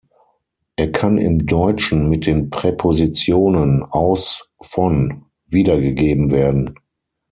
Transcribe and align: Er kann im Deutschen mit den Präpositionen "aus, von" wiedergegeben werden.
Er 0.77 0.91
kann 0.91 1.19
im 1.19 1.45
Deutschen 1.45 2.09
mit 2.09 2.25
den 2.25 2.49
Präpositionen 2.49 3.83
"aus, 3.83 4.49
von" 4.59 5.25
wiedergegeben 5.45 6.31
werden. 6.31 6.73